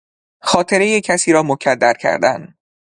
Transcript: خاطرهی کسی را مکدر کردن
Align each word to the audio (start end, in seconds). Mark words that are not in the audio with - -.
خاطرهی 0.41 1.01
کسی 1.01 1.31
را 1.31 1.43
مکدر 1.43 1.93
کردن 1.93 2.55